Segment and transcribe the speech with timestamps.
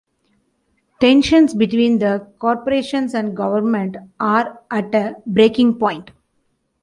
[0.99, 6.09] Tensions between the corporations and government are at a breaking point.